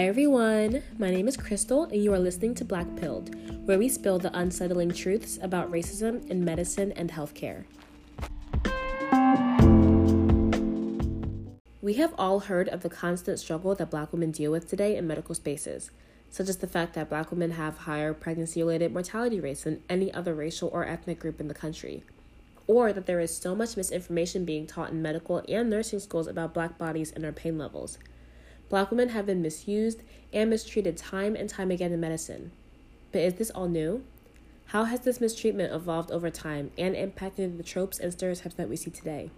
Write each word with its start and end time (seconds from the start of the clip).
Hi 0.00 0.06
everyone, 0.06 0.82
my 0.96 1.10
name 1.10 1.28
is 1.28 1.36
Crystal, 1.36 1.84
and 1.84 2.02
you 2.02 2.14
are 2.14 2.18
listening 2.18 2.54
to 2.54 2.64
Black 2.64 2.86
Pilled, 2.96 3.36
where 3.66 3.78
we 3.78 3.90
spill 3.90 4.18
the 4.18 4.34
unsettling 4.34 4.92
truths 4.92 5.38
about 5.42 5.70
racism 5.70 6.26
in 6.30 6.42
medicine 6.42 6.92
and 6.92 7.10
healthcare. 7.10 7.64
We 11.82 11.92
have 11.98 12.14
all 12.16 12.40
heard 12.40 12.70
of 12.70 12.80
the 12.80 12.88
constant 12.88 13.40
struggle 13.40 13.74
that 13.74 13.90
black 13.90 14.10
women 14.10 14.30
deal 14.30 14.50
with 14.50 14.70
today 14.70 14.96
in 14.96 15.06
medical 15.06 15.34
spaces, 15.34 15.90
such 16.30 16.48
as 16.48 16.56
the 16.56 16.66
fact 16.66 16.94
that 16.94 17.10
black 17.10 17.30
women 17.30 17.50
have 17.50 17.76
higher 17.80 18.14
pregnancy 18.14 18.62
related 18.62 18.94
mortality 18.94 19.38
rates 19.38 19.64
than 19.64 19.82
any 19.90 20.10
other 20.14 20.32
racial 20.32 20.70
or 20.72 20.86
ethnic 20.86 21.20
group 21.20 21.40
in 21.40 21.48
the 21.48 21.52
country, 21.52 22.04
or 22.66 22.94
that 22.94 23.04
there 23.04 23.20
is 23.20 23.36
so 23.36 23.54
much 23.54 23.76
misinformation 23.76 24.46
being 24.46 24.66
taught 24.66 24.92
in 24.92 25.02
medical 25.02 25.42
and 25.46 25.68
nursing 25.68 26.00
schools 26.00 26.26
about 26.26 26.54
black 26.54 26.78
bodies 26.78 27.12
and 27.12 27.22
our 27.22 27.32
pain 27.32 27.58
levels. 27.58 27.98
Black 28.70 28.90
women 28.92 29.08
have 29.08 29.26
been 29.26 29.42
misused 29.42 30.04
and 30.32 30.48
mistreated 30.48 30.96
time 30.96 31.34
and 31.34 31.50
time 31.50 31.72
again 31.72 31.92
in 31.92 31.98
medicine. 31.98 32.52
But 33.10 33.22
is 33.22 33.34
this 33.34 33.50
all 33.50 33.66
new? 33.66 34.04
How 34.66 34.84
has 34.84 35.00
this 35.00 35.20
mistreatment 35.20 35.74
evolved 35.74 36.12
over 36.12 36.30
time 36.30 36.70
and 36.78 36.94
impacted 36.94 37.58
the 37.58 37.64
tropes 37.64 37.98
and 37.98 38.12
stereotypes 38.12 38.54
that 38.54 38.68
we 38.68 38.76
see 38.76 38.92
today? 38.92 39.32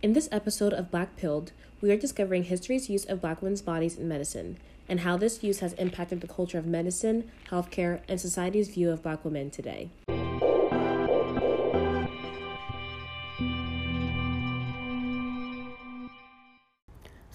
In 0.00 0.14
this 0.14 0.30
episode 0.32 0.72
of 0.72 0.90
Black 0.90 1.16
Pilled, 1.16 1.52
we 1.82 1.90
are 1.90 1.98
discovering 1.98 2.44
history's 2.44 2.88
use 2.88 3.04
of 3.04 3.20
black 3.20 3.42
women's 3.42 3.60
bodies 3.60 3.98
in 3.98 4.08
medicine 4.08 4.56
and 4.88 5.00
how 5.00 5.18
this 5.18 5.42
use 5.42 5.60
has 5.60 5.74
impacted 5.74 6.22
the 6.22 6.26
culture 6.26 6.56
of 6.56 6.64
medicine, 6.64 7.30
healthcare, 7.50 8.00
and 8.08 8.18
society's 8.18 8.70
view 8.70 8.90
of 8.90 9.02
black 9.02 9.22
women 9.22 9.50
today. 9.50 9.90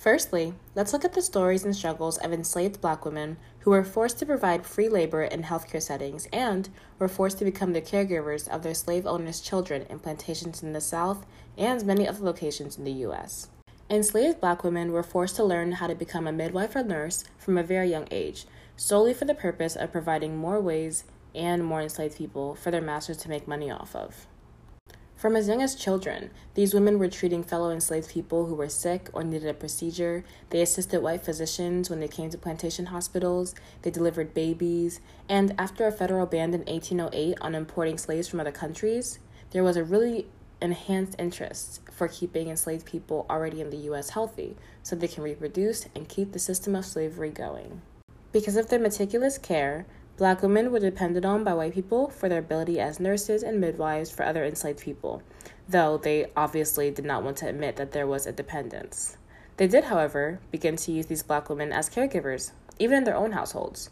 Firstly, 0.03 0.53
let's 0.75 0.91
look 0.91 1.05
at 1.05 1.13
the 1.13 1.21
stories 1.21 1.63
and 1.63 1.73
struggles 1.73 2.17
of 2.17 2.33
enslaved 2.33 2.81
black 2.81 3.05
women 3.05 3.37
who 3.59 3.71
were 3.71 3.85
forced 3.85 4.19
to 4.19 4.25
provide 4.25 4.65
free 4.65 4.89
labor 4.89 5.23
in 5.23 5.43
healthcare 5.43 5.81
settings 5.81 6.27
and 6.33 6.67
were 6.99 7.07
forced 7.07 7.37
to 7.37 7.45
become 7.45 7.71
the 7.71 7.79
caregivers 7.79 8.49
of 8.49 8.63
their 8.63 8.73
slave 8.73 9.07
owners' 9.07 9.39
children 9.39 9.85
in 9.89 9.99
plantations 9.99 10.61
in 10.61 10.73
the 10.73 10.81
South 10.81 11.25
and 11.57 11.85
many 11.85 12.05
other 12.05 12.21
locations 12.21 12.77
in 12.77 12.83
the 12.83 12.91
U.S. 13.07 13.47
Enslaved 13.89 14.41
black 14.41 14.65
women 14.65 14.91
were 14.91 15.03
forced 15.03 15.37
to 15.37 15.43
learn 15.45 15.71
how 15.71 15.87
to 15.87 15.95
become 15.95 16.27
a 16.27 16.33
midwife 16.33 16.75
or 16.75 16.83
nurse 16.83 17.23
from 17.37 17.57
a 17.57 17.63
very 17.63 17.89
young 17.89 18.09
age, 18.11 18.45
solely 18.75 19.13
for 19.13 19.23
the 19.23 19.33
purpose 19.33 19.77
of 19.77 19.93
providing 19.93 20.35
more 20.35 20.59
ways 20.59 21.05
and 21.33 21.63
more 21.63 21.81
enslaved 21.81 22.17
people 22.17 22.55
for 22.55 22.71
their 22.71 22.81
masters 22.81 23.15
to 23.15 23.29
make 23.29 23.47
money 23.47 23.71
off 23.71 23.95
of. 23.95 24.27
From 25.23 25.37
as 25.37 25.47
young 25.47 25.61
as 25.61 25.73
children, 25.75 26.31
these 26.53 26.73
women 26.73 26.99
were 26.99 27.07
treating 27.07 27.45
fellow 27.45 27.71
enslaved 27.71 28.09
people 28.09 28.47
who 28.47 28.55
were 28.55 28.67
sick 28.67 29.09
or 29.13 29.23
needed 29.23 29.47
a 29.47 29.53
procedure. 29.53 30.25
They 30.49 30.61
assisted 30.61 31.01
white 31.01 31.23
physicians 31.23 31.89
when 31.89 32.01
they 32.01 32.09
came 32.09 32.29
to 32.31 32.37
plantation 32.37 32.87
hospitals. 32.87 33.55
They 33.83 33.89
delivered 33.89 34.33
babies. 34.33 34.99
And 35.29 35.55
after 35.57 35.87
a 35.87 35.93
federal 35.93 36.25
ban 36.25 36.53
in 36.53 36.65
1808 36.65 37.37
on 37.39 37.55
importing 37.55 37.97
slaves 37.97 38.27
from 38.27 38.41
other 38.41 38.51
countries, 38.51 39.19
there 39.51 39.63
was 39.63 39.77
a 39.77 39.83
really 39.85 40.27
enhanced 40.61 41.15
interest 41.17 41.79
for 41.89 42.09
keeping 42.09 42.49
enslaved 42.49 42.85
people 42.85 43.25
already 43.29 43.61
in 43.61 43.69
the 43.69 43.77
U.S. 43.77 44.09
healthy 44.09 44.57
so 44.81 44.93
they 44.93 45.07
can 45.07 45.23
reproduce 45.23 45.87
and 45.95 46.09
keep 46.09 46.33
the 46.33 46.37
system 46.37 46.75
of 46.75 46.83
slavery 46.83 47.29
going. 47.29 47.81
Because 48.33 48.57
of 48.57 48.67
their 48.67 48.77
meticulous 48.77 49.37
care, 49.37 49.85
black 50.15 50.43
women 50.43 50.71
were 50.71 50.79
depended 50.79 51.25
on 51.25 51.43
by 51.43 51.53
white 51.53 51.73
people 51.73 52.09
for 52.09 52.29
their 52.29 52.39
ability 52.39 52.79
as 52.79 52.99
nurses 52.99 53.41
and 53.41 53.59
midwives 53.59 54.11
for 54.11 54.23
other 54.23 54.45
enslaved 54.45 54.79
people, 54.79 55.23
though 55.67 55.97
they 55.97 56.27
obviously 56.37 56.91
did 56.91 57.05
not 57.05 57.23
want 57.23 57.37
to 57.37 57.47
admit 57.47 57.75
that 57.77 57.91
there 57.91 58.05
was 58.05 58.27
a 58.27 58.31
dependence. 58.31 59.17
They 59.57 59.67
did, 59.67 59.85
however, 59.85 60.39
begin 60.51 60.75
to 60.77 60.91
use 60.91 61.07
these 61.07 61.23
black 61.23 61.49
women 61.49 61.71
as 61.71 61.89
caregivers, 61.89 62.51
even 62.79 62.97
in 62.97 63.03
their 63.03 63.15
own 63.15 63.31
households. 63.31 63.89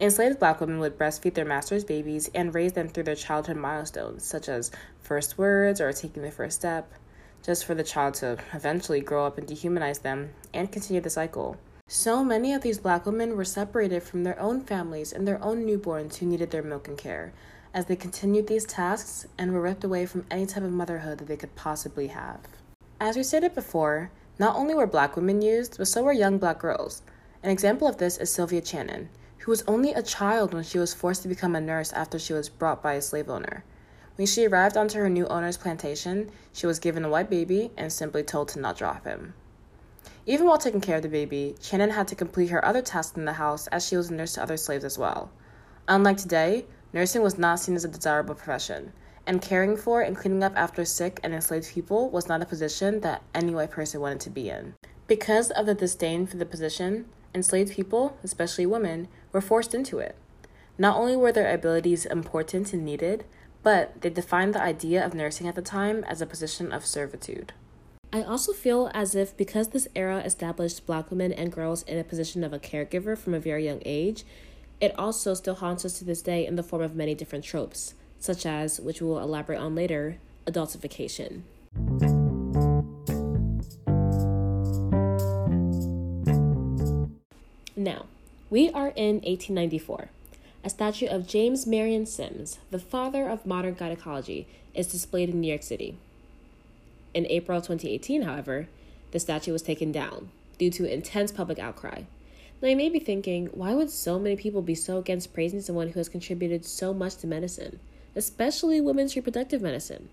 Enslaved 0.00 0.38
black 0.38 0.60
women 0.60 0.78
would 0.78 0.96
breastfeed 0.96 1.34
their 1.34 1.44
master's 1.44 1.84
babies 1.84 2.30
and 2.34 2.54
raise 2.54 2.72
them 2.72 2.88
through 2.88 3.02
their 3.02 3.14
childhood 3.14 3.56
milestones, 3.56 4.24
such 4.24 4.48
as 4.48 4.70
first 5.02 5.36
words 5.36 5.80
or 5.80 5.92
taking 5.92 6.22
the 6.22 6.30
first 6.30 6.56
step, 6.56 6.92
just 7.42 7.64
for 7.64 7.74
the 7.74 7.82
child 7.82 8.14
to 8.14 8.38
eventually 8.52 9.00
grow 9.00 9.26
up 9.26 9.38
and 9.38 9.48
dehumanize 9.48 10.02
them 10.02 10.30
and 10.54 10.70
continue 10.70 11.00
the 11.00 11.10
cycle. 11.10 11.56
So 11.90 12.22
many 12.22 12.52
of 12.52 12.60
these 12.60 12.78
black 12.78 13.06
women 13.06 13.34
were 13.34 13.46
separated 13.46 14.02
from 14.02 14.22
their 14.22 14.38
own 14.38 14.60
families 14.60 15.10
and 15.10 15.26
their 15.26 15.42
own 15.42 15.64
newborns 15.64 16.16
who 16.16 16.26
needed 16.26 16.50
their 16.50 16.62
milk 16.62 16.86
and 16.86 16.98
care, 16.98 17.32
as 17.72 17.86
they 17.86 17.96
continued 17.96 18.46
these 18.46 18.66
tasks 18.66 19.26
and 19.38 19.54
were 19.54 19.62
ripped 19.62 19.84
away 19.84 20.04
from 20.04 20.26
any 20.30 20.44
type 20.44 20.64
of 20.64 20.70
motherhood 20.70 21.16
that 21.16 21.28
they 21.28 21.36
could 21.38 21.56
possibly 21.56 22.08
have. 22.08 22.40
As 23.00 23.16
we 23.16 23.22
stated 23.22 23.54
before, 23.54 24.10
not 24.38 24.54
only 24.54 24.74
were 24.74 24.86
black 24.86 25.16
women 25.16 25.40
used, 25.40 25.78
but 25.78 25.88
so 25.88 26.02
were 26.02 26.12
young 26.12 26.36
black 26.36 26.58
girls. 26.58 27.00
An 27.42 27.48
example 27.48 27.88
of 27.88 27.96
this 27.96 28.18
is 28.18 28.30
Sylvia 28.30 28.60
Channon, 28.60 29.08
who 29.38 29.50
was 29.50 29.64
only 29.66 29.94
a 29.94 30.02
child 30.02 30.52
when 30.52 30.64
she 30.64 30.78
was 30.78 30.92
forced 30.92 31.22
to 31.22 31.28
become 31.28 31.56
a 31.56 31.60
nurse 31.60 31.94
after 31.94 32.18
she 32.18 32.34
was 32.34 32.50
brought 32.50 32.82
by 32.82 32.92
a 32.92 33.00
slave 33.00 33.30
owner. 33.30 33.64
When 34.16 34.26
she 34.26 34.46
arrived 34.46 34.76
onto 34.76 34.98
her 34.98 35.08
new 35.08 35.26
owner's 35.28 35.56
plantation, 35.56 36.30
she 36.52 36.66
was 36.66 36.80
given 36.80 37.06
a 37.06 37.08
white 37.08 37.30
baby 37.30 37.70
and 37.78 37.90
simply 37.90 38.24
told 38.24 38.48
to 38.48 38.60
not 38.60 38.76
drop 38.76 39.06
him. 39.06 39.32
Even 40.26 40.46
while 40.46 40.58
taking 40.58 40.80
care 40.80 40.96
of 40.96 41.02
the 41.02 41.08
baby, 41.08 41.56
Shannon 41.60 41.90
had 41.90 42.08
to 42.08 42.14
complete 42.14 42.50
her 42.50 42.64
other 42.64 42.82
tasks 42.82 43.16
in 43.16 43.24
the 43.24 43.34
house 43.34 43.66
as 43.68 43.86
she 43.86 43.96
was 43.96 44.10
a 44.10 44.14
nurse 44.14 44.34
to 44.34 44.42
other 44.42 44.56
slaves 44.56 44.84
as 44.84 44.98
well. 44.98 45.30
Unlike 45.88 46.18
today, 46.18 46.66
nursing 46.92 47.22
was 47.22 47.38
not 47.38 47.60
seen 47.60 47.74
as 47.74 47.84
a 47.84 47.88
desirable 47.88 48.34
profession, 48.34 48.92
and 49.26 49.42
caring 49.42 49.76
for 49.76 50.00
and 50.02 50.16
cleaning 50.16 50.42
up 50.42 50.56
after 50.56 50.84
sick 50.84 51.20
and 51.22 51.34
enslaved 51.34 51.68
people 51.68 52.10
was 52.10 52.28
not 52.28 52.42
a 52.42 52.46
position 52.46 53.00
that 53.00 53.22
any 53.34 53.54
white 53.54 53.70
person 53.70 54.00
wanted 54.00 54.20
to 54.20 54.30
be 54.30 54.48
in. 54.48 54.74
Because 55.06 55.50
of 55.50 55.66
the 55.66 55.74
disdain 55.74 56.26
for 56.26 56.36
the 56.36 56.46
position, 56.46 57.06
enslaved 57.34 57.72
people, 57.72 58.16
especially 58.22 58.66
women, 58.66 59.08
were 59.32 59.40
forced 59.40 59.74
into 59.74 59.98
it. 59.98 60.16
Not 60.76 60.96
only 60.96 61.16
were 61.16 61.32
their 61.32 61.52
abilities 61.52 62.06
important 62.06 62.72
and 62.72 62.84
needed, 62.84 63.24
but 63.62 64.00
they 64.00 64.10
defined 64.10 64.54
the 64.54 64.62
idea 64.62 65.04
of 65.04 65.14
nursing 65.14 65.48
at 65.48 65.54
the 65.54 65.62
time 65.62 66.04
as 66.04 66.22
a 66.22 66.26
position 66.26 66.72
of 66.72 66.86
servitude. 66.86 67.52
I 68.10 68.22
also 68.22 68.54
feel 68.54 68.90
as 68.94 69.14
if 69.14 69.36
because 69.36 69.68
this 69.68 69.86
era 69.94 70.20
established 70.20 70.86
black 70.86 71.10
women 71.10 71.30
and 71.30 71.52
girls 71.52 71.82
in 71.82 71.98
a 71.98 72.04
position 72.04 72.42
of 72.42 72.54
a 72.54 72.58
caregiver 72.58 73.18
from 73.18 73.34
a 73.34 73.40
very 73.40 73.66
young 73.66 73.82
age, 73.84 74.24
it 74.80 74.98
also 74.98 75.34
still 75.34 75.56
haunts 75.56 75.84
us 75.84 75.98
to 75.98 76.06
this 76.06 76.22
day 76.22 76.46
in 76.46 76.56
the 76.56 76.62
form 76.62 76.80
of 76.80 76.96
many 76.96 77.14
different 77.14 77.44
tropes, 77.44 77.92
such 78.18 78.46
as, 78.46 78.80
which 78.80 79.02
we 79.02 79.08
will 79.08 79.18
elaborate 79.18 79.60
on 79.60 79.74
later, 79.74 80.16
adultification. 80.46 81.42
Now, 87.76 88.06
we 88.48 88.70
are 88.70 88.88
in 88.96 89.16
1894. 89.16 90.08
A 90.64 90.70
statue 90.70 91.06
of 91.08 91.28
James 91.28 91.66
Marion 91.66 92.06
Sims, 92.06 92.58
the 92.70 92.78
father 92.78 93.28
of 93.28 93.44
modern 93.44 93.74
gynecology, 93.74 94.46
is 94.74 94.86
displayed 94.86 95.28
in 95.28 95.42
New 95.42 95.48
York 95.48 95.62
City. 95.62 95.98
In 97.14 97.26
April 97.26 97.60
2018, 97.60 98.22
however, 98.22 98.68
the 99.10 99.20
statue 99.20 99.52
was 99.52 99.62
taken 99.62 99.92
down 99.92 100.30
due 100.58 100.70
to 100.70 100.92
intense 100.92 101.32
public 101.32 101.58
outcry. 101.58 102.02
Now, 102.60 102.68
you 102.68 102.76
may 102.76 102.88
be 102.88 102.98
thinking, 102.98 103.46
why 103.46 103.74
would 103.74 103.90
so 103.90 104.18
many 104.18 104.36
people 104.36 104.62
be 104.62 104.74
so 104.74 104.98
against 104.98 105.32
praising 105.32 105.60
someone 105.60 105.88
who 105.88 106.00
has 106.00 106.08
contributed 106.08 106.64
so 106.64 106.92
much 106.92 107.16
to 107.16 107.26
medicine, 107.26 107.78
especially 108.16 108.80
women's 108.80 109.14
reproductive 109.14 109.62
medicine? 109.62 110.08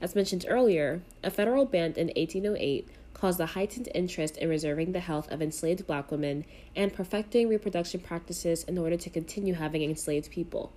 As 0.00 0.14
mentioned 0.14 0.46
earlier, 0.48 1.02
a 1.22 1.30
federal 1.30 1.66
ban 1.66 1.92
in 1.96 2.06
1808 2.16 2.88
caused 3.12 3.40
a 3.40 3.46
heightened 3.46 3.88
interest 3.94 4.36
in 4.36 4.48
reserving 4.48 4.92
the 4.92 5.00
health 5.00 5.30
of 5.30 5.42
enslaved 5.42 5.86
black 5.86 6.10
women 6.10 6.44
and 6.74 6.94
perfecting 6.94 7.48
reproduction 7.48 8.00
practices 8.00 8.64
in 8.64 8.78
order 8.78 8.96
to 8.96 9.10
continue 9.10 9.54
having 9.54 9.82
enslaved 9.82 10.30
people. 10.30 10.72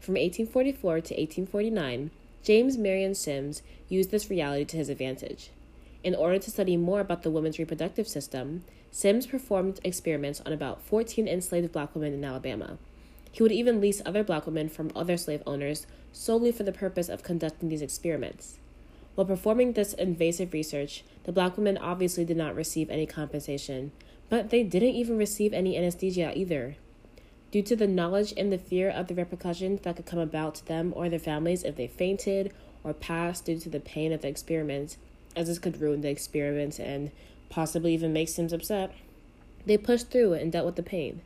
From 0.00 0.14
1844 0.14 0.92
to 0.92 1.14
1849, 1.14 2.10
James 2.46 2.78
Marion 2.78 3.12
Sims 3.12 3.60
used 3.88 4.12
this 4.12 4.30
reality 4.30 4.64
to 4.64 4.76
his 4.76 4.88
advantage. 4.88 5.50
In 6.04 6.14
order 6.14 6.38
to 6.38 6.48
study 6.48 6.76
more 6.76 7.00
about 7.00 7.24
the 7.24 7.30
women's 7.32 7.58
reproductive 7.58 8.06
system, 8.06 8.62
Sims 8.92 9.26
performed 9.26 9.80
experiments 9.82 10.40
on 10.46 10.52
about 10.52 10.80
14 10.80 11.26
enslaved 11.26 11.72
black 11.72 11.92
women 11.92 12.14
in 12.14 12.24
Alabama. 12.24 12.78
He 13.32 13.42
would 13.42 13.50
even 13.50 13.80
lease 13.80 14.00
other 14.06 14.22
black 14.22 14.46
women 14.46 14.68
from 14.68 14.92
other 14.94 15.16
slave 15.16 15.42
owners 15.44 15.88
solely 16.12 16.52
for 16.52 16.62
the 16.62 16.70
purpose 16.70 17.08
of 17.08 17.24
conducting 17.24 17.68
these 17.68 17.82
experiments. 17.82 18.58
While 19.16 19.26
performing 19.26 19.72
this 19.72 19.92
invasive 19.94 20.52
research, 20.52 21.02
the 21.24 21.32
black 21.32 21.56
women 21.56 21.76
obviously 21.76 22.24
did 22.24 22.36
not 22.36 22.54
receive 22.54 22.90
any 22.90 23.06
compensation, 23.06 23.90
but 24.28 24.50
they 24.50 24.62
didn't 24.62 24.94
even 24.94 25.18
receive 25.18 25.52
any 25.52 25.76
anesthesia 25.76 26.32
either. 26.38 26.76
Due 27.56 27.62
to 27.62 27.74
the 27.74 27.86
knowledge 27.86 28.34
and 28.36 28.52
the 28.52 28.58
fear 28.58 28.90
of 28.90 29.06
the 29.06 29.14
repercussions 29.14 29.80
that 29.80 29.96
could 29.96 30.04
come 30.04 30.18
about 30.18 30.56
to 30.56 30.66
them 30.66 30.92
or 30.94 31.08
their 31.08 31.18
families 31.18 31.62
if 31.62 31.74
they 31.74 31.86
fainted 31.86 32.52
or 32.84 32.92
passed 32.92 33.46
due 33.46 33.58
to 33.58 33.70
the 33.70 33.80
pain 33.80 34.12
of 34.12 34.20
the 34.20 34.28
experiment, 34.28 34.98
as 35.34 35.46
this 35.46 35.58
could 35.58 35.80
ruin 35.80 36.02
the 36.02 36.10
experiment 36.10 36.78
and 36.78 37.10
possibly 37.48 37.94
even 37.94 38.12
make 38.12 38.28
Sims 38.28 38.52
upset, 38.52 38.92
they 39.64 39.78
pushed 39.78 40.10
through 40.10 40.34
and 40.34 40.52
dealt 40.52 40.66
with 40.66 40.76
the 40.76 40.82
pain. 40.82 41.22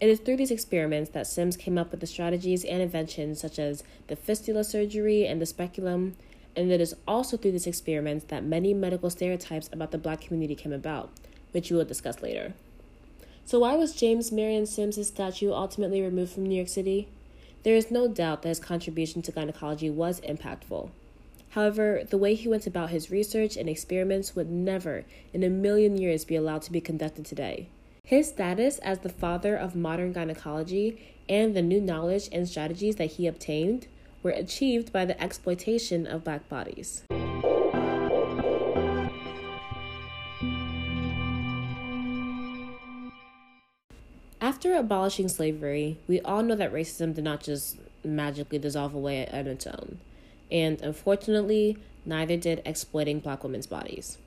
It 0.00 0.08
is 0.08 0.20
through 0.20 0.36
these 0.36 0.52
experiments 0.52 1.10
that 1.10 1.26
Sims 1.26 1.56
came 1.56 1.76
up 1.76 1.90
with 1.90 1.98
the 1.98 2.06
strategies 2.06 2.64
and 2.64 2.80
inventions 2.80 3.40
such 3.40 3.58
as 3.58 3.82
the 4.06 4.14
fistula 4.14 4.62
surgery 4.62 5.26
and 5.26 5.42
the 5.42 5.46
speculum, 5.46 6.14
and 6.54 6.70
it 6.70 6.80
is 6.80 6.94
also 7.08 7.36
through 7.36 7.50
these 7.50 7.66
experiments 7.66 8.26
that 8.26 8.44
many 8.44 8.74
medical 8.74 9.10
stereotypes 9.10 9.68
about 9.72 9.90
the 9.90 9.98
black 9.98 10.20
community 10.20 10.54
came 10.54 10.72
about, 10.72 11.10
which 11.50 11.68
we 11.68 11.76
will 11.76 11.84
discuss 11.84 12.22
later. 12.22 12.54
So, 13.48 13.60
why 13.60 13.76
was 13.76 13.94
James 13.94 14.30
Marion 14.30 14.66
Sims' 14.66 15.08
statue 15.08 15.52
ultimately 15.52 16.02
removed 16.02 16.32
from 16.34 16.44
New 16.44 16.54
York 16.54 16.68
City? 16.68 17.08
There 17.62 17.76
is 17.76 17.90
no 17.90 18.06
doubt 18.06 18.42
that 18.42 18.50
his 18.50 18.60
contribution 18.60 19.22
to 19.22 19.32
gynecology 19.32 19.88
was 19.88 20.20
impactful. 20.20 20.90
However, 21.52 22.02
the 22.06 22.18
way 22.18 22.34
he 22.34 22.46
went 22.46 22.66
about 22.66 22.90
his 22.90 23.10
research 23.10 23.56
and 23.56 23.66
experiments 23.66 24.36
would 24.36 24.50
never, 24.50 25.06
in 25.32 25.42
a 25.42 25.48
million 25.48 25.96
years, 25.96 26.26
be 26.26 26.36
allowed 26.36 26.60
to 26.60 26.72
be 26.72 26.82
conducted 26.82 27.24
today. 27.24 27.70
His 28.04 28.28
status 28.28 28.76
as 28.80 28.98
the 28.98 29.08
father 29.08 29.56
of 29.56 29.74
modern 29.74 30.12
gynecology 30.12 31.00
and 31.26 31.56
the 31.56 31.62
new 31.62 31.80
knowledge 31.80 32.28
and 32.30 32.46
strategies 32.46 32.96
that 32.96 33.12
he 33.12 33.26
obtained 33.26 33.86
were 34.22 34.30
achieved 34.30 34.92
by 34.92 35.06
the 35.06 35.18
exploitation 35.22 36.06
of 36.06 36.22
black 36.22 36.50
bodies. 36.50 37.02
After 44.58 44.74
abolishing 44.74 45.28
slavery, 45.28 46.00
we 46.08 46.20
all 46.22 46.42
know 46.42 46.56
that 46.56 46.72
racism 46.72 47.14
did 47.14 47.22
not 47.22 47.44
just 47.44 47.76
magically 48.02 48.58
dissolve 48.58 48.92
away 48.92 49.24
on 49.32 49.46
its 49.46 49.68
own. 49.68 50.00
And 50.50 50.80
unfortunately, 50.80 51.78
neither 52.04 52.36
did 52.36 52.62
exploiting 52.66 53.20
black 53.20 53.44
women's 53.44 53.68
bodies. 53.68 54.18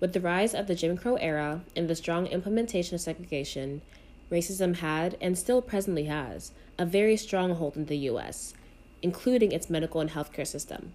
With 0.00 0.14
the 0.14 0.20
rise 0.22 0.54
of 0.54 0.66
the 0.66 0.74
Jim 0.74 0.96
Crow 0.96 1.16
era 1.16 1.60
and 1.76 1.90
the 1.90 1.94
strong 1.94 2.26
implementation 2.26 2.94
of 2.94 3.02
segregation, 3.02 3.82
racism 4.30 4.76
had, 4.76 5.18
and 5.20 5.36
still 5.36 5.60
presently 5.60 6.04
has, 6.04 6.52
a 6.78 6.86
very 6.86 7.18
strong 7.18 7.54
hold 7.54 7.76
in 7.76 7.84
the 7.84 7.98
U.S., 7.98 8.54
including 9.02 9.52
its 9.52 9.68
medical 9.68 10.00
and 10.00 10.08
healthcare 10.08 10.46
system. 10.46 10.94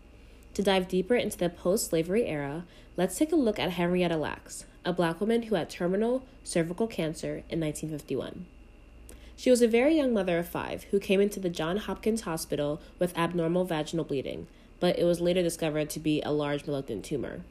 To 0.56 0.64
dive 0.64 0.88
deeper 0.88 1.16
into 1.16 1.38
the 1.38 1.50
post 1.50 1.92
slavery 1.92 2.26
era, 2.26 2.66
let's 2.98 3.16
take 3.16 3.32
a 3.32 3.36
look 3.36 3.60
at 3.60 3.74
Henrietta 3.74 4.18
Lacks, 4.18 4.66
a 4.84 4.92
black 4.92 5.22
woman 5.22 5.44
who 5.44 5.54
had 5.54 5.70
terminal 5.70 6.24
cervical 6.44 6.88
cancer 6.88 7.44
in 7.48 7.60
1951. 7.60 8.48
She 9.42 9.50
was 9.50 9.64
a 9.64 9.68
very 9.68 9.96
young 9.96 10.14
mother 10.14 10.38
of 10.38 10.48
five 10.48 10.84
who 10.92 11.00
came 11.00 11.20
into 11.20 11.40
the 11.40 11.50
Johns 11.50 11.86
Hopkins 11.86 12.22
Hospital 12.22 12.80
with 13.00 13.18
abnormal 13.18 13.66
vaginal 13.66 14.06
bleeding, 14.06 14.46
but 14.80 15.00
it 15.00 15.04
was 15.04 15.20
later 15.20 15.42
discovered 15.42 15.90
to 15.90 16.00
be 16.00 16.22
a 16.22 16.32
large 16.32 16.68
malignant 16.68 17.06
tumor. 17.06 17.42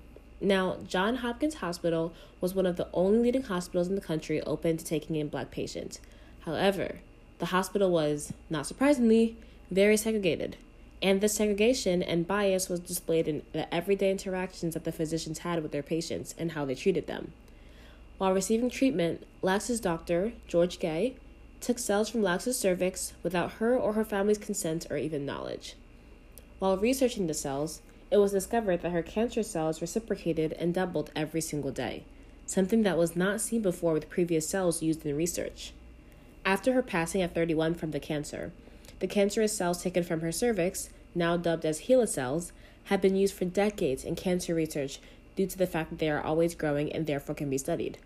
Now, 0.41 0.77
Johns 0.87 1.19
Hopkins 1.19 1.55
Hospital 1.55 2.13
was 2.41 2.55
one 2.55 2.65
of 2.65 2.77
the 2.77 2.87
only 2.93 3.19
leading 3.19 3.43
hospitals 3.43 3.89
in 3.89 3.97
the 3.97 4.01
country 4.01 4.41
open 4.43 4.77
to 4.77 4.85
taking 4.85 5.17
in 5.17 5.27
black 5.27 5.51
patients. 5.51 5.99
However, 6.43 7.01
the 7.41 7.47
hospital 7.47 7.91
was, 7.91 8.33
not 8.49 8.69
surprisingly, 8.69 9.37
very 9.69 9.97
segregated. 9.97 10.59
And 11.03 11.21
this 11.21 11.35
segregation 11.35 12.05
and 12.05 12.25
bias 12.25 12.69
was 12.69 12.79
displayed 12.79 13.27
in 13.27 13.43
the 13.53 13.75
everyday 13.75 14.13
interactions 14.13 14.75
that 14.75 14.85
the 14.85 14.93
physicians 14.93 15.41
had 15.41 15.61
with 15.61 15.73
their 15.73 15.83
patients 15.83 16.37
and 16.39 16.53
how 16.53 16.65
they 16.65 16.77
treated 16.77 17.09
them. 17.09 17.33
While 18.19 18.33
receiving 18.33 18.71
treatment, 18.71 19.27
Lacks's 19.43 19.81
doctor, 19.81 20.35
George 20.47 20.79
Gey, 20.79 21.17
took 21.61 21.79
cells 21.79 22.09
from 22.09 22.23
Lacks's 22.23 22.59
cervix 22.59 23.13
without 23.23 23.53
her 23.53 23.77
or 23.77 23.93
her 23.93 24.05
family's 24.05 24.39
consent 24.39 24.87
or 24.91 24.97
even 24.97 25.27
knowledge. 25.27 25.75
While 26.59 26.77
researching 26.77 27.27
the 27.27 27.35
cells, 27.35 27.81
it 28.11 28.17
was 28.17 28.33
discovered 28.33 28.83
that 28.83 28.93
her 28.93 29.03
cancer 29.03 29.43
cells 29.43 29.81
reciprocated 29.81 30.53
and 30.55 30.75
doubled 30.75 31.11
every 31.15 31.41
single 31.41 31.71
day, 31.71 32.05
something 32.47 32.83
that 32.83 32.99
was 32.99 33.15
not 33.15 33.41
seen 33.41 33.63
before 33.63 33.93
with 33.93 34.11
previous 34.11 34.49
cells 34.49 34.83
used 34.83 35.07
in 35.07 35.17
research. 35.17 35.73
After 36.45 36.73
her 36.73 36.83
passing 36.83 37.23
at 37.23 37.35
31 37.35 37.75
from 37.75 37.91
the 37.93 38.01
cancer, 38.01 38.53
the 38.99 39.07
cancerous 39.07 39.57
cells 39.57 39.83
taken 39.83 40.03
from 40.03 40.21
her 40.21 40.33
cervix, 40.33 40.91
now 41.15 41.37
dubbed 41.37 41.65
as 41.65 41.83
HeLa 41.83 42.09
cells, 42.09 42.53
have 42.85 43.01
been 43.01 43.17
used 43.17 43.35
for 43.35 43.45
decades 43.45 44.05
in 44.05 44.17
cancer 44.17 44.55
research 44.55 44.99
due 45.37 45.47
to 45.47 45.59
the 45.59 45.67
fact 45.67 45.91
that 45.91 45.99
they 45.99 46.11
are 46.11 46.23
always 46.23 46.55
growing 46.55 46.93
and 46.93 47.07
therefore 47.07 47.35
can 47.35 47.49
be 47.49 47.59
studied. 47.59 47.99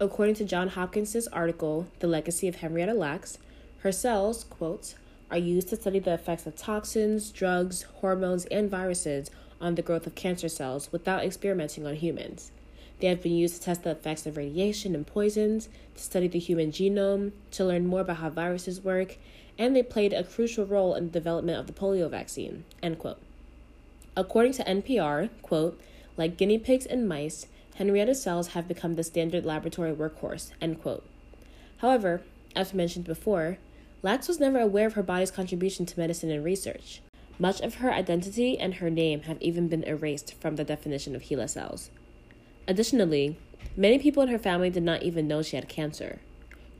According 0.00 0.36
to 0.36 0.44
John 0.44 0.68
Hopkins' 0.68 1.26
article, 1.28 1.88
The 1.98 2.06
Legacy 2.06 2.46
of 2.46 2.56
Henrietta 2.56 2.94
Lacks, 2.94 3.38
her 3.78 3.90
cells, 3.90 4.44
quote, 4.44 4.94
are 5.28 5.38
used 5.38 5.70
to 5.70 5.76
study 5.76 5.98
the 5.98 6.14
effects 6.14 6.46
of 6.46 6.54
toxins, 6.54 7.30
drugs, 7.30 7.82
hormones, 7.82 8.44
and 8.46 8.70
viruses 8.70 9.28
on 9.60 9.74
the 9.74 9.82
growth 9.82 10.06
of 10.06 10.14
cancer 10.14 10.48
cells 10.48 10.92
without 10.92 11.24
experimenting 11.24 11.84
on 11.84 11.96
humans. 11.96 12.52
They 13.00 13.08
have 13.08 13.22
been 13.22 13.34
used 13.34 13.56
to 13.56 13.62
test 13.62 13.82
the 13.82 13.90
effects 13.90 14.24
of 14.24 14.36
radiation 14.36 14.94
and 14.94 15.04
poisons, 15.04 15.68
to 15.96 16.02
study 16.02 16.28
the 16.28 16.38
human 16.38 16.70
genome, 16.70 17.32
to 17.50 17.64
learn 17.64 17.86
more 17.86 18.02
about 18.02 18.18
how 18.18 18.30
viruses 18.30 18.80
work, 18.80 19.16
and 19.58 19.74
they 19.74 19.82
played 19.82 20.12
a 20.12 20.22
crucial 20.22 20.64
role 20.64 20.94
in 20.94 21.06
the 21.06 21.12
development 21.12 21.58
of 21.58 21.66
the 21.66 21.72
polio 21.72 22.08
vaccine. 22.08 22.64
According 24.16 24.52
to 24.52 24.64
NPR, 24.64 25.30
quote, 25.42 25.80
like 26.16 26.36
guinea 26.36 26.58
pigs 26.58 26.86
and 26.86 27.08
mice, 27.08 27.46
Henrietta's 27.78 28.20
cells 28.20 28.48
have 28.48 28.66
become 28.66 28.96
the 28.96 29.04
standard 29.04 29.44
laboratory 29.44 29.92
workhorse, 29.92 30.50
end 30.60 30.82
quote. 30.82 31.06
However, 31.76 32.22
as 32.56 32.74
mentioned 32.74 33.04
before, 33.04 33.58
Lacks 34.02 34.26
was 34.26 34.40
never 34.40 34.58
aware 34.58 34.86
of 34.88 34.94
her 34.94 35.02
body's 35.02 35.30
contribution 35.30 35.86
to 35.86 35.98
medicine 35.98 36.30
and 36.30 36.44
research. 36.44 37.02
Much 37.38 37.60
of 37.60 37.76
her 37.76 37.92
identity 37.92 38.58
and 38.58 38.74
her 38.74 38.90
name 38.90 39.22
have 39.22 39.40
even 39.40 39.68
been 39.68 39.84
erased 39.84 40.34
from 40.40 40.56
the 40.56 40.64
definition 40.64 41.14
of 41.14 41.22
HeLa 41.22 41.48
cells. 41.48 41.90
Additionally, 42.66 43.38
many 43.76 43.98
people 43.98 44.24
in 44.24 44.28
her 44.28 44.38
family 44.38 44.70
did 44.70 44.82
not 44.82 45.04
even 45.04 45.28
know 45.28 45.42
she 45.42 45.54
had 45.54 45.68
cancer. 45.68 46.18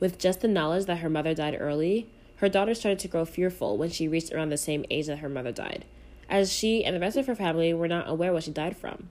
With 0.01 0.19
just 0.19 0.41
the 0.41 0.49
knowledge 0.49 0.87
that 0.87 0.99
her 0.99 1.09
mother 1.09 1.33
died 1.33 1.57
early, 1.61 2.09
her 2.37 2.49
daughter 2.49 2.75
started 2.75 2.99
to 3.01 3.09
grow 3.09 3.25
fearful 3.25 3.77
when 3.77 3.91
she 3.91 4.09
reached 4.09 4.33
around 4.33 4.51
the 4.51 4.57
same 4.57 4.85
age 4.91 5.07
that 5.07 5.19
her 5.19 5.29
mother 5.29 5.53
died, 5.53 5.85
as 6.29 6.53
she 6.53 6.85
and 6.85 6.95
the 6.95 7.01
rest 7.01 7.17
of 7.17 7.27
her 7.29 7.37
family 7.37 7.73
were 7.73 7.89
not 7.89 8.09
aware 8.09 8.33
what 8.33 8.43
she 8.43 8.51
died 8.51 8.77
from. 8.77 9.09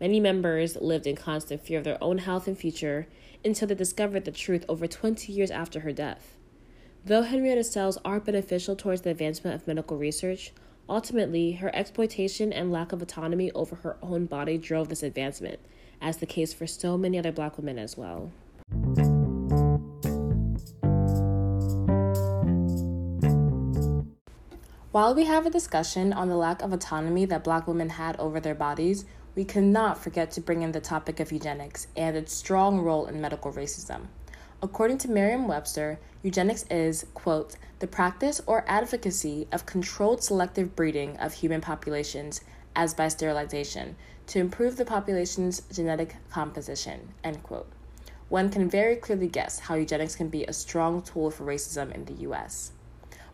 Many 0.00 0.18
members 0.18 0.76
lived 0.76 1.06
in 1.06 1.14
constant 1.14 1.60
fear 1.64 1.78
of 1.78 1.84
their 1.84 2.02
own 2.02 2.18
health 2.18 2.48
and 2.48 2.58
future 2.58 3.06
until 3.44 3.68
they 3.68 3.74
discovered 3.74 4.24
the 4.24 4.32
truth 4.32 4.64
over 4.68 4.86
20 4.86 5.32
years 5.32 5.50
after 5.50 5.80
her 5.80 5.92
death. 5.92 6.36
Though 7.04 7.22
Henrietta's 7.22 7.70
cells 7.70 7.98
are 8.04 8.18
beneficial 8.18 8.74
towards 8.74 9.02
the 9.02 9.10
advancement 9.10 9.54
of 9.54 9.66
medical 9.68 9.96
research, 9.96 10.52
ultimately 10.88 11.52
her 11.52 11.74
exploitation 11.74 12.52
and 12.52 12.72
lack 12.72 12.92
of 12.92 13.02
autonomy 13.02 13.52
over 13.52 13.76
her 13.76 13.96
own 14.02 14.26
body 14.26 14.58
drove 14.58 14.88
this 14.88 15.02
advancement, 15.02 15.60
as 16.00 16.16
the 16.16 16.26
case 16.26 16.52
for 16.52 16.66
so 16.66 16.98
many 16.98 17.18
other 17.18 17.32
black 17.32 17.56
women 17.56 17.78
as 17.78 17.96
well. 17.96 18.32
While 24.90 25.14
we 25.14 25.24
have 25.24 25.44
a 25.44 25.50
discussion 25.50 26.12
on 26.12 26.28
the 26.28 26.36
lack 26.36 26.62
of 26.62 26.72
autonomy 26.72 27.24
that 27.26 27.42
black 27.42 27.66
women 27.66 27.90
had 27.90 28.16
over 28.18 28.38
their 28.38 28.54
bodies, 28.54 29.04
we 29.34 29.44
cannot 29.44 30.02
forget 30.02 30.30
to 30.30 30.40
bring 30.40 30.62
in 30.62 30.72
the 30.72 30.80
topic 30.80 31.18
of 31.18 31.32
eugenics 31.32 31.88
and 31.96 32.16
its 32.16 32.32
strong 32.32 32.80
role 32.80 33.06
in 33.06 33.20
medical 33.20 33.52
racism. 33.52 34.06
According 34.62 34.98
to 34.98 35.10
Merriam 35.10 35.48
Webster, 35.48 35.98
eugenics 36.22 36.64
is, 36.70 37.06
quote, 37.14 37.56
the 37.80 37.86
practice 37.86 38.40
or 38.46 38.64
advocacy 38.66 39.46
of 39.52 39.66
controlled 39.66 40.22
selective 40.22 40.74
breeding 40.76 41.16
of 41.18 41.34
human 41.34 41.60
populations 41.60 42.40
as 42.76 42.94
by 42.94 43.08
sterilization 43.08 43.96
to 44.26 44.38
improve 44.38 44.76
the 44.76 44.84
population's 44.84 45.62
genetic 45.72 46.16
composition, 46.30 47.12
end 47.22 47.42
quote. 47.42 47.68
One 48.28 48.48
can 48.50 48.70
very 48.70 48.96
clearly 48.96 49.28
guess 49.28 49.58
how 49.58 49.74
eugenics 49.74 50.16
can 50.16 50.28
be 50.28 50.44
a 50.44 50.52
strong 50.52 51.02
tool 51.02 51.30
for 51.30 51.44
racism 51.44 51.94
in 51.94 52.06
the 52.06 52.22
US. 52.28 52.72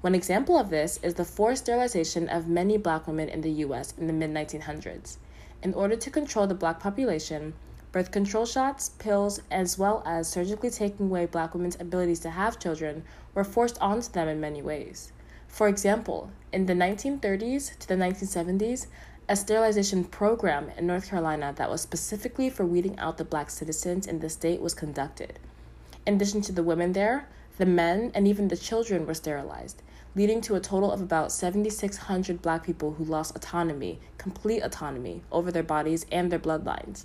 One 0.01 0.15
example 0.15 0.59
of 0.59 0.71
this 0.71 0.99
is 1.03 1.15
the 1.15 1.25
forced 1.25 1.65
sterilization 1.65 2.29
of 2.29 2.49
many 2.49 2.77
black 2.77 3.07
women 3.07 3.29
in 3.29 3.43
the 3.43 3.53
US 3.65 3.95
in 3.97 4.07
the 4.07 4.13
mid 4.13 4.33
1900s. 4.33 5.19
In 5.63 5.75
order 5.75 5.95
to 5.97 6.11
control 6.11 6.47
the 6.47 6.55
black 6.55 6.81
population, 6.81 7.53
birth 7.93 8.11
control 8.11 8.47
shots, 8.47 8.89
pills, 8.89 9.43
as 9.51 9.79
well 9.79 10.03
as 10.07 10.27
surgically 10.27 10.71
taking 10.71 11.07
away 11.07 11.27
black 11.27 11.55
women's 11.55 11.79
abilities 11.79 12.21
to 12.21 12.31
have 12.31 12.59
children 12.59 13.05
were 13.35 13.45
forced 13.45 13.79
onto 13.79 14.11
them 14.11 14.27
in 14.27 14.41
many 14.41 14.63
ways. 14.63 15.13
For 15.49 15.69
example, 15.69 16.31
in 16.53 16.67
the 16.67 16.73
1930s 16.73 17.79
to 17.79 17.89
the 17.89 17.97
1970s, 17.97 18.87
a 19.29 19.37
sterilization 19.37 20.05
program 20.05 20.71
in 20.79 20.87
North 20.87 21.11
Carolina 21.11 21.53
that 21.57 21.71
was 21.71 21.83
specifically 21.83 22.49
for 22.49 22.65
weeding 22.65 22.99
out 22.99 23.19
the 23.19 23.25
black 23.25 23.51
citizens 23.51 24.07
in 24.07 24.21
the 24.21 24.31
state 24.31 24.61
was 24.61 24.75
conducted. 24.75 25.39
In 26.07 26.15
addition 26.15 26.41
to 26.43 26.53
the 26.53 26.63
women 26.63 26.95
there, 26.95 27.29
the 27.59 27.67
men 27.67 28.13
and 28.15 28.27
even 28.27 28.49
the 28.49 28.57
children 28.57 29.07
were 29.07 29.15
sterilized, 29.15 29.83
leading 30.15 30.41
to 30.41 30.55
a 30.55 30.61
total 30.61 30.91
of 30.91 31.01
about 31.01 31.33
7,600 31.33 32.43
black 32.43 32.65
people 32.65 32.93
who 32.93 33.05
lost 33.05 33.37
autonomy, 33.37 34.01
complete 34.19 34.61
autonomy, 34.61 35.23
over 35.31 35.53
their 35.53 35.63
bodies 35.63 36.05
and 36.11 36.31
their 36.31 36.39
bloodlines. 36.39 37.05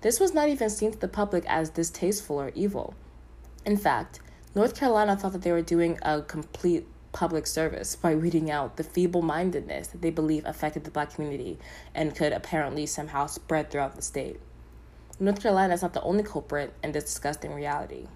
This 0.00 0.20
was 0.20 0.32
not 0.32 0.48
even 0.48 0.70
seen 0.70 0.92
to 0.92 0.98
the 0.98 1.08
public 1.08 1.44
as 1.46 1.70
distasteful 1.70 2.40
or 2.40 2.52
evil. 2.54 2.94
In 3.66 3.76
fact, 3.76 4.20
North 4.54 4.74
Carolina 4.74 5.16
thought 5.16 5.32
that 5.32 5.42
they 5.42 5.52
were 5.52 5.62
doing 5.62 5.98
a 6.02 6.22
complete 6.22 6.86
public 7.12 7.46
service 7.46 7.96
by 7.96 8.14
weeding 8.14 8.50
out 8.50 8.76
the 8.76 8.84
feeble 8.84 9.22
mindedness 9.22 9.88
that 9.88 10.02
they 10.02 10.10
believe 10.10 10.44
affected 10.46 10.84
the 10.84 10.90
black 10.90 11.14
community 11.14 11.58
and 11.94 12.14
could 12.14 12.32
apparently 12.32 12.86
somehow 12.86 13.26
spread 13.26 13.70
throughout 13.70 13.96
the 13.96 14.02
state. 14.02 14.40
North 15.20 15.42
Carolina 15.42 15.74
is 15.74 15.82
not 15.82 15.94
the 15.94 16.02
only 16.02 16.22
culprit 16.22 16.72
in 16.82 16.92
this 16.92 17.04
disgusting 17.04 17.52
reality. 17.52 18.06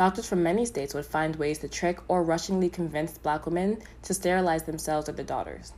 Doctors 0.00 0.26
from 0.26 0.42
many 0.42 0.64
states 0.64 0.94
would 0.94 1.04
find 1.04 1.36
ways 1.36 1.58
to 1.58 1.68
trick 1.68 1.98
or 2.08 2.22
rushingly 2.22 2.70
convince 2.70 3.18
black 3.18 3.44
women 3.44 3.82
to 4.00 4.14
sterilize 4.14 4.62
themselves 4.62 5.10
or 5.10 5.12
their 5.12 5.26
daughters. 5.26 5.74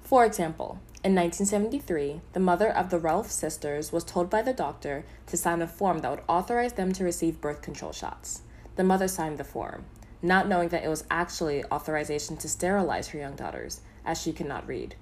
For 0.00 0.24
example, 0.24 0.80
In 1.04 1.14
1973, 1.14 2.22
the 2.32 2.40
mother 2.40 2.68
of 2.68 2.90
the 2.90 2.98
Ralph 2.98 3.30
sisters 3.30 3.92
was 3.92 4.02
told 4.02 4.30
by 4.30 4.42
the 4.42 4.52
doctor 4.52 5.04
to 5.28 5.36
sign 5.36 5.62
a 5.62 5.68
form 5.68 6.00
that 6.00 6.10
would 6.10 6.24
authorize 6.26 6.72
them 6.72 6.92
to 6.92 7.04
receive 7.04 7.40
birth 7.40 7.62
control 7.62 7.92
shots. 7.92 8.42
The 8.74 8.82
mother 8.82 9.06
signed 9.06 9.38
the 9.38 9.44
form, 9.44 9.84
not 10.20 10.48
knowing 10.48 10.70
that 10.70 10.82
it 10.82 10.88
was 10.88 11.04
actually 11.08 11.64
authorization 11.66 12.36
to 12.38 12.48
sterilize 12.48 13.06
her 13.10 13.18
young 13.20 13.36
daughters, 13.36 13.80
as 14.04 14.20
she 14.20 14.32
could 14.32 14.48
not 14.48 14.66
read. 14.66 14.96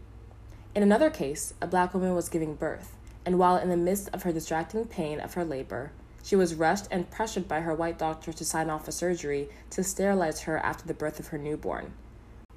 In 0.74 0.82
another 0.82 1.08
case, 1.08 1.54
a 1.62 1.66
black 1.66 1.94
woman 1.94 2.14
was 2.14 2.28
giving 2.28 2.56
birth, 2.56 2.94
and 3.24 3.38
while 3.38 3.56
in 3.56 3.70
the 3.70 3.76
midst 3.78 4.10
of 4.12 4.24
her 4.24 4.32
distracting 4.34 4.84
pain 4.84 5.18
of 5.18 5.32
her 5.32 5.46
labor, 5.46 5.92
she 6.28 6.36
was 6.36 6.54
rushed 6.54 6.84
and 6.90 7.08
pressured 7.08 7.48
by 7.48 7.60
her 7.60 7.74
white 7.74 7.96
doctor 7.96 8.34
to 8.34 8.44
sign 8.44 8.68
off 8.68 8.86
a 8.86 8.92
surgery 8.92 9.48
to 9.70 9.82
sterilize 9.82 10.40
her 10.40 10.58
after 10.58 10.86
the 10.86 10.92
birth 10.92 11.18
of 11.18 11.28
her 11.28 11.38
newborn. 11.38 11.90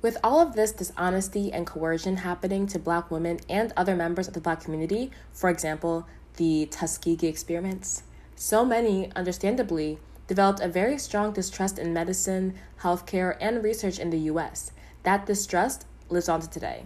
With 0.02 0.18
all 0.22 0.42
of 0.42 0.56
this 0.56 0.74
dishonesty 0.74 1.54
and 1.54 1.66
coercion 1.66 2.18
happening 2.18 2.68
to 2.68 2.78
black 2.78 3.10
women 3.10 3.40
and 3.48 3.72
other 3.78 3.96
members 3.96 4.28
of 4.28 4.34
the 4.34 4.42
black 4.42 4.60
community, 4.60 5.10
for 5.32 5.50
example, 5.50 6.06
the 6.36 6.66
Tuskegee 6.70 7.30
experiments, 7.30 8.04
so 8.36 8.66
many, 8.66 9.10
understandably, 9.16 10.00
developed 10.28 10.60
a 10.60 10.68
very 10.68 10.98
strong 10.98 11.32
distrust 11.32 11.80
in 11.80 11.94
medicine, 11.94 12.56
healthcare, 12.82 13.38
and 13.40 13.64
research 13.64 14.00
in 14.00 14.10
the 14.10 14.20
US. 14.32 14.74
That 15.04 15.26
distrust 15.26 15.86
lives 16.10 16.28
on 16.28 16.42
to 16.42 16.50
today. 16.50 16.84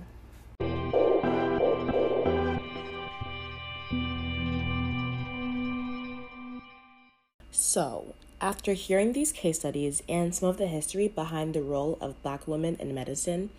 So, 7.76 8.16
after 8.40 8.72
hearing 8.72 9.12
these 9.12 9.34
case 9.34 9.60
studies 9.60 10.02
and 10.08 10.34
some 10.34 10.48
of 10.48 10.56
the 10.56 10.66
history 10.66 11.10
behind 11.10 11.54
the 11.54 11.62
role 11.62 11.98
of 12.00 12.24
black 12.24 12.48
women 12.48 12.78
in 12.80 12.96
medicine, 12.96 13.50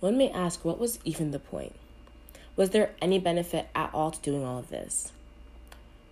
one 0.00 0.16
may 0.16 0.30
ask 0.30 0.64
what 0.64 0.78
was 0.78 0.98
even 1.04 1.30
the 1.30 1.38
point? 1.38 1.74
Was 2.56 2.70
there 2.70 2.92
any 3.02 3.18
benefit 3.18 3.68
at 3.74 3.92
all 3.92 4.12
to 4.12 4.22
doing 4.22 4.46
all 4.46 4.58
of 4.58 4.70
this? 4.70 5.12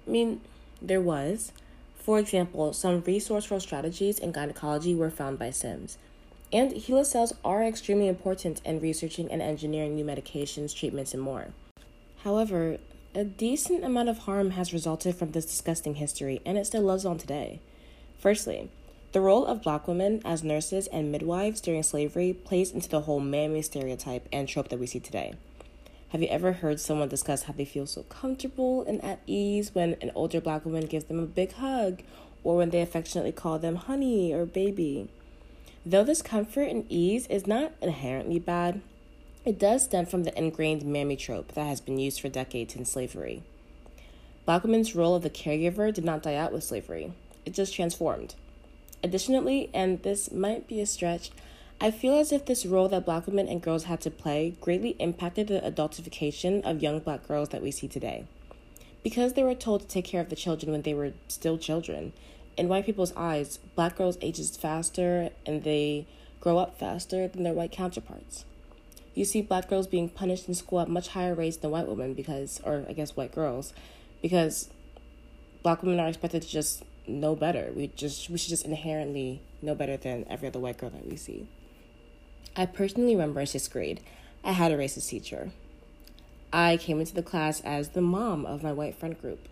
I 0.07 0.11
mean, 0.11 0.43
there 0.83 1.01
was. 1.01 1.53
For 1.97 2.19
example, 2.19 2.75
some 2.75 3.01
resourceful 3.01 3.61
strategies 3.61 4.19
in 4.19 4.33
gynecology 4.33 4.95
were 4.95 5.09
found 5.09 5.39
by 5.39 5.49
Sims. 5.49 5.97
And 6.53 6.73
HeLa 6.73 7.07
cells 7.07 7.33
are 7.47 7.65
extremely 7.65 8.09
important 8.09 8.61
in 8.63 8.79
researching 8.79 9.33
and 9.33 9.41
engineering 9.41 9.97
new 9.97 10.05
medications, 10.05 10.77
treatments, 10.77 11.15
and 11.15 11.23
more. 11.23 11.47
However, 12.25 12.77
a 13.19 13.25
decent 13.25 13.83
amount 13.83 14.09
of 14.09 14.19
harm 14.19 14.53
has 14.53 14.73
resulted 14.73 15.13
from 15.17 15.33
this 15.33 15.45
disgusting 15.45 15.97
history, 15.97 16.41
and 16.47 16.57
it 16.57 16.65
still 16.65 16.83
lives 16.83 17.05
on 17.05 17.19
today. 17.19 17.59
Firstly, 18.17 18.71
the 19.11 19.21
role 19.21 19.45
of 19.45 19.65
black 19.65 19.89
women 19.89 20.23
as 20.25 20.45
nurses 20.45 20.87
and 20.87 21.11
midwives 21.11 21.61
during 21.61 21.83
slavery 21.83 22.33
plays 22.33 22.71
into 22.71 22.89
the 22.89 23.01
whole 23.01 23.19
mammy 23.19 23.61
stereotype 23.61 24.29
and 24.33 24.47
trope 24.47 24.69
that 24.69 24.79
we 24.79 24.87
see 24.87 25.01
today. 25.01 25.35
Have 26.11 26.23
you 26.23 26.29
ever 26.29 26.53
heard 26.53 26.79
someone 26.79 27.09
discuss 27.09 27.43
how 27.43 27.55
they 27.55 27.65
feel 27.65 27.87
so 27.87 28.05
comfortable 28.05 28.85
and 28.87 29.03
at 29.03 29.19
ease 29.27 29.75
when 29.75 29.97
an 30.01 30.13
older 30.15 30.41
black 30.41 30.65
woman 30.65 30.87
gives 30.87 31.07
them 31.07 31.19
a 31.19 31.27
big 31.27 31.55
hug 31.55 32.03
or 32.45 32.57
when 32.59 32.71
they 32.71 32.81
affectionately 32.81 33.33
call 33.33 33.59
them 33.59 33.75
honey 33.75 34.33
or 34.33 34.47
baby? 34.47 35.09
Though 35.85 36.05
this 36.05 36.23
comfort 36.23 36.69
and 36.69 36.87
ease 36.89 37.27
is 37.27 37.49
not 37.49 37.73
inherently 37.83 38.39
bad, 38.39 38.81
it 39.49 39.59
does 39.59 39.85
stem 39.85 40.05
from 40.05 40.25
the 40.25 40.39
ingrained 40.39 40.85
mammy 40.85 41.17
trope 41.17 41.53
that 41.53 41.67
has 41.67 41.81
been 41.81 41.99
used 41.99 42.21
for 42.21 42.29
decades 42.29 42.77
in 42.77 42.85
slavery. 42.85 43.43
Black 44.45 44.63
women's 44.63 44.95
role 44.95 45.15
of 45.15 45.23
the 45.23 45.31
caregiver 45.31 45.93
did 45.93 46.05
not 46.05 46.23
die 46.23 46.35
out 46.35 46.53
with 46.53 46.65
slavery 46.65 47.13
it 47.47 47.55
just 47.55 47.75
transformed. 47.75 48.35
Additionally, 49.03 49.71
and 49.73 50.03
this 50.03 50.31
might 50.31 50.69
be 50.69 50.83
a 50.83 50.87
stretch, 50.87 51.31
I 51.81 51.91
feel 51.91 52.19
as 52.19 52.31
if 52.31 52.45
this 52.45 52.67
role 52.67 52.89
that 52.89 53.07
black 53.07 53.27
women 53.27 53.49
and 53.49 53.63
girls 53.63 53.85
had 53.85 54.03
to 54.03 54.11
play 54.11 54.55
greatly 54.61 54.91
impacted 54.99 55.49
the 55.49 55.61
adultification 55.61 56.61
of 56.63 56.83
young 56.83 56.99
black 56.99 57.27
girls 57.27 57.49
that 57.49 57.63
we 57.63 57.71
see 57.71 57.89
today. 57.89 58.27
Because 59.03 59.33
they 59.33 59.45
were 59.45 59.55
told 59.55 59.81
to 59.81 59.89
take 59.89 60.05
care 60.05 60.21
of 60.21 60.29
the 60.29 60.37
children 60.37 60.73
when 60.73 60.83
they 60.83 60.93
were 60.93 61.13
still 61.29 61.57
children, 61.57 62.13
in 62.59 62.69
white 62.69 62.85
people's 62.85 63.15
eyes, 63.17 63.59
black 63.75 63.97
girls 63.97 64.19
ages 64.21 64.55
faster 64.57 65.31
and 65.47 65.63
they 65.63 66.07
grow 66.41 66.59
up 66.59 66.79
faster 66.79 67.29
than 67.29 67.45
their 67.45 67.55
white 67.55 67.73
counterparts. 67.73 68.45
You 69.19 69.25
see 69.25 69.43
black 69.43 69.69
girls 69.69 69.89
being 69.89 70.09
punished 70.09 70.47
in 70.47 70.55
school 70.55 70.79
at 70.79 70.89
much 70.89 71.09
higher 71.09 71.35
rates 71.35 71.57
than 71.57 71.73
white 71.73 71.89
women 71.89 72.15
because, 72.15 72.61
or 72.63 72.85
I 72.89 72.93
guess 72.93 73.17
white 73.17 73.35
girls, 73.35 73.73
because 74.23 74.71
black 75.65 75.83
women 75.83 75.99
are 75.99 76.07
expected 76.07 76.43
to 76.43 76.49
just 76.49 76.85
know 77.09 77.35
better. 77.35 77.73
We 77.75 77.89
just 77.89 78.31
we 78.31 78.39
should 78.39 78.51
just 78.51 78.65
inherently 78.65 79.43
know 79.61 79.75
better 79.75 79.97
than 79.97 80.25
every 80.31 80.47
other 80.47 80.61
white 80.61 80.79
girl 80.79 80.91
that 80.91 81.05
we 81.05 81.17
see. 81.17 81.49
I 82.55 82.67
personally 82.67 83.17
remember 83.17 83.41
in 83.41 83.49
sixth 83.49 83.73
grade, 83.73 83.99
I 84.45 84.53
had 84.53 84.71
a 84.71 84.79
racist 84.79 85.09
teacher. 85.09 85.51
I 86.53 86.77
came 86.77 87.01
into 87.01 87.15
the 87.15 87.25
class 87.25 87.61
as 87.63 87.89
the 87.89 88.01
mom 88.01 88.47
of 88.47 88.63
my 88.63 88.73
white 88.73 88.95
friend 88.95 89.21
group, 89.21 89.49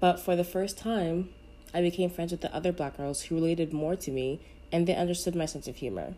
but 0.00 0.18
for 0.18 0.34
the 0.34 0.44
first 0.44 0.78
time, 0.78 1.28
I 1.74 1.82
became 1.82 2.08
friends 2.08 2.32
with 2.32 2.40
the 2.40 2.54
other 2.54 2.72
black 2.72 2.96
girls 2.96 3.24
who 3.24 3.34
related 3.34 3.74
more 3.74 3.96
to 3.96 4.10
me 4.10 4.40
and 4.72 4.86
they 4.86 4.96
understood 4.96 5.34
my 5.34 5.44
sense 5.44 5.68
of 5.68 5.76
humor. 5.76 6.14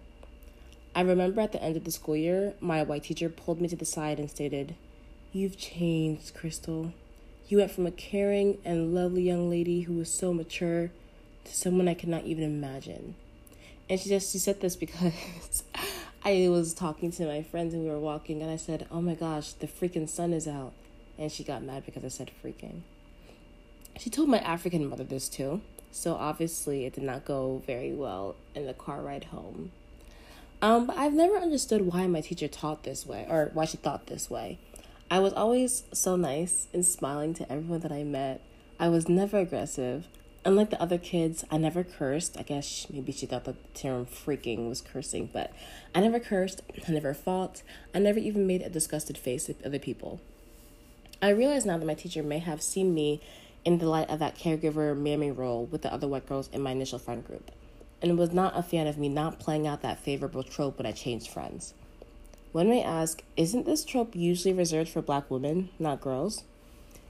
I 0.95 1.01
remember 1.01 1.41
at 1.41 1.53
the 1.53 1.63
end 1.63 1.77
of 1.77 1.85
the 1.85 1.91
school 1.91 2.17
year, 2.17 2.55
my 2.61 2.83
white 2.83 3.05
teacher 3.05 3.31
pulled 3.31 3.61
me 3.61 3.69
to 3.69 3.77
the 3.77 3.87
side 3.87 4.19
and 4.19 4.31
stated, 4.31 4.75
You've 5.33 5.57
changed, 5.57 6.35
Crystal. 6.35 6.93
You 7.49 7.59
went 7.59 7.71
from 7.71 7.87
a 7.87 7.91
caring 7.91 8.59
and 8.65 8.95
lovely 8.95 9.23
young 9.23 9.49
lady 9.49 9.83
who 9.83 9.95
was 9.95 10.13
so 10.13 10.35
mature 10.35 10.91
to 11.45 11.55
someone 11.55 11.89
I 11.89 11.95
could 11.95 12.11
not 12.11 12.25
even 12.25 12.45
imagine. 12.45 13.15
And 13.89 13.99
she 13.99 14.11
just 14.11 14.33
she 14.33 14.39
said 14.39 14.61
this 14.61 14.77
because 14.85 15.65
I 16.25 16.49
was 16.51 16.75
talking 16.75 17.11
to 17.13 17.27
my 17.27 17.43
friends 17.43 17.73
and 17.73 17.85
we 17.85 17.91
were 17.91 17.99
walking 17.99 18.43
and 18.43 18.51
I 18.51 18.57
said, 18.57 18.87
"Oh 18.91 19.01
my 19.01 19.15
gosh, 19.15 19.55
the 19.55 19.67
freaking 19.67 20.09
sun 20.09 20.35
is 20.35 20.47
out." 20.47 20.73
And 21.19 21.33
she 21.33 21.45
got 21.45 21.63
mad 21.63 21.87
because 21.87 22.05
I 22.05 22.09
said 22.09 22.31
freaking. 22.45 22.83
She 23.99 24.11
told 24.11 24.29
my 24.29 24.39
African 24.39 24.87
mother 24.87 25.05
this 25.05 25.29
too. 25.29 25.63
So 25.91 26.15
obviously 26.15 26.85
it 26.85 26.95
did 26.95 27.05
not 27.05 27.25
go 27.25 27.63
very 27.67 27.93
well 27.93 28.37
in 28.55 28.67
the 28.67 28.75
car 28.75 29.03
ride 29.03 29.25
home. 29.25 29.73
Um, 30.63 30.87
but 30.87 30.97
I've 30.97 31.13
never 31.13 31.37
understood 31.37 31.93
why 31.93 32.07
my 32.07 32.21
teacher 32.21 32.47
taught 32.47 32.85
this 32.85 33.05
way 33.05 33.27
or 33.29 33.51
why 33.53 33.65
she 33.65 33.77
thought 33.77 34.07
this 34.07 34.31
way. 34.31 34.59
I 35.11 35.19
was 35.19 35.33
always 35.33 35.83
so 35.93 36.15
nice 36.15 36.69
and 36.73 36.87
smiling 36.87 37.35
to 37.35 37.53
everyone 37.53 37.81
that 37.81 37.91
I 37.93 38.05
met. 38.05 38.41
I 38.79 38.89
was 38.89 39.09
never 39.09 39.39
aggressive. 39.39 40.07
Unlike 40.45 40.71
the 40.71 40.81
other 40.81 40.99
kids, 40.99 41.45
I 41.51 41.59
never 41.59 41.83
cursed. 41.83 42.39
I 42.39 42.43
guess 42.43 42.87
maybe 42.91 43.13
she 43.13 43.27
thought 43.27 43.45
the 43.45 43.57
term 43.75 44.07
freaking 44.07 44.69
was 44.69 44.81
cursing, 44.81 45.29
but 45.33 45.53
I 45.95 46.01
never 46.01 46.21
cursed. 46.21 46.63
I 46.89 46.93
never 46.93 47.13
fought. 47.13 47.63
I 47.93 47.99
never 47.99 48.21
even 48.21 48.47
made 48.47 48.63
a 48.63 48.71
disgusted 48.71 49.19
face 49.19 49.51
at 49.51 49.65
other 49.67 49.79
people. 49.81 50.21
I 51.21 51.31
realize 51.31 51.67
now 51.67 51.79
that 51.79 51.87
my 51.87 51.95
teacher 51.95 52.23
may 52.23 52.39
have 52.39 52.63
seen 52.63 52.95
me 52.95 53.21
in 53.65 53.79
the 53.79 53.89
light 53.89 54.11
of 54.11 54.21
that 54.21 54.37
caregiver 54.37 54.97
mammy 54.97 55.31
role 55.31 55.67
with 55.67 55.83
the 55.83 55.93
other 55.93 56.09
white 56.09 56.27
girls 56.27 56.49
in 56.53 56.61
my 56.61 56.71
initial 56.71 56.99
friend 56.99 57.25
group, 57.25 57.51
and 58.03 58.19
was 58.19 58.33
not 58.33 58.59
a 58.59 58.63
fan 58.63 58.87
of 58.87 58.99
me 58.99 59.09
not 59.09 59.39
playing 59.39 59.67
out 59.67 59.83
that 59.83 60.01
favorable 60.01 60.43
trope 60.43 60.79
when 60.79 60.87
I 60.87 60.93
changed 60.93 61.31
friends. 61.31 61.73
One 62.51 62.69
may 62.69 62.83
ask, 62.83 63.23
isn't 63.37 63.65
this 63.65 63.85
trope 63.85 64.15
usually 64.15 64.53
reserved 64.53 64.91
for 64.91 65.01
black 65.01 65.31
women, 65.31 65.71
not 65.79 66.01
girls? 66.01 66.45